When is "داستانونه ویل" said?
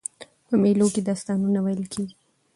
1.09-1.83